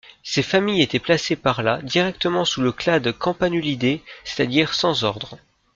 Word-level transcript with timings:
Ces 0.23 0.41
familles 0.41 0.81
étaient 0.81 0.97
placées 0.97 1.35
par 1.35 1.61
la 1.61 1.79
directement 1.83 2.43
sous 2.43 2.61
le 2.63 2.71
clade 2.71 3.11
Campanulidées, 3.15 4.01
c'est-à-dire 4.23 4.73
sans 4.73 5.03
ordre. 5.03 5.37